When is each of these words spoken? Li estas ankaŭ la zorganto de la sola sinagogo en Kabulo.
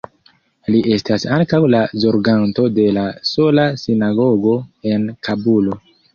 Li 0.75 0.79
estas 0.95 1.25
ankaŭ 1.35 1.59
la 1.73 1.81
zorganto 2.05 2.65
de 2.79 2.87
la 2.97 3.05
sola 3.33 3.67
sinagogo 3.83 4.57
en 4.95 5.07
Kabulo. 5.31 5.81